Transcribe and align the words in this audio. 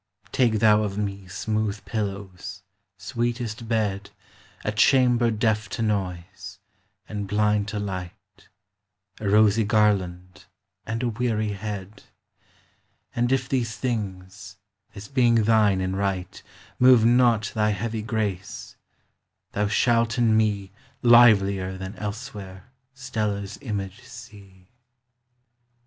Take 0.31 0.53
thou 0.57 0.81
of 0.81 0.97
me 0.97 1.27
smooth 1.27 1.85
pillows, 1.85 2.63
sweetest 2.97 3.67
bed, 3.67 4.09
A 4.65 4.71
chamber 4.71 5.29
deaf 5.29 5.69
to 5.77 5.83
noise, 5.83 6.57
and 7.07 7.27
blind 7.27 7.67
to 7.67 7.77
light, 7.77 8.49
A 9.19 9.29
rosy 9.29 9.63
garland, 9.63 10.45
and 10.87 11.03
a 11.03 11.09
weary 11.09 11.49
head: 11.51 12.01
And 13.15 13.31
if 13.31 13.47
these 13.47 13.77
things, 13.77 14.57
as 14.95 15.07
being 15.07 15.43
thine 15.43 15.81
in 15.81 15.95
right, 15.95 16.41
Move 16.79 17.05
not 17.05 17.51
thy 17.53 17.69
heavy 17.69 18.01
grace, 18.01 18.77
thou 19.51 19.67
shalt 19.67 20.17
in 20.17 20.35
me 20.35 20.71
Livelier 21.03 21.77
than 21.77 21.95
elsewhere 21.97 22.71
Stella's 22.95 23.59
image 23.61 24.01
see. 24.01 24.71